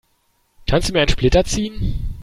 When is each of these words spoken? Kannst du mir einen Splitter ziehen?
Kannst 0.65 0.89
du 0.89 0.93
mir 0.93 1.01
einen 1.01 1.09
Splitter 1.09 1.43
ziehen? 1.43 2.15